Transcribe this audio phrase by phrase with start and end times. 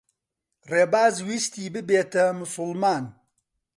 [0.69, 3.03] ڕێباز ویستی ببێتە موسڵمان.